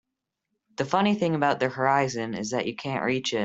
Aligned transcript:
The 0.77 0.85
funny 0.85 1.13
thing 1.13 1.35
about 1.35 1.59
the 1.59 1.69
horizon 1.69 2.33
is 2.33 2.49
that 2.49 2.65
you 2.65 2.75
can't 2.75 3.03
reach 3.03 3.33
it. 3.35 3.39